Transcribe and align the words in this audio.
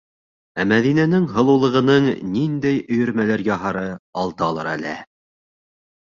Ә 0.61 0.63
Мәҙинәнең 0.69 1.25
һылыулығының 1.33 2.07
ниндәй 2.37 2.79
өйөрмәләр 2.95 3.43
яһары 3.49 3.83
алдалыр 4.23 4.71
әле. 4.71 4.95